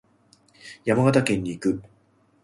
[0.83, 1.83] 山形県に行く。